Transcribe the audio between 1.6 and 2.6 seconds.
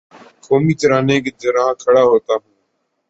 کھڑا ہوتا ہوں